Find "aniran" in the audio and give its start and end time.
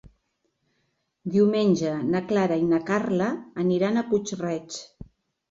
3.67-4.01